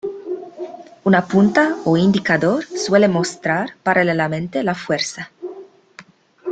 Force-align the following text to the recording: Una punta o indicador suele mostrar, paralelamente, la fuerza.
Una 1.03 1.27
punta 1.27 1.75
o 1.85 1.95
indicador 1.95 2.63
suele 2.63 3.07
mostrar, 3.07 3.75
paralelamente, 3.83 4.63
la 4.63 4.73
fuerza. 4.73 5.29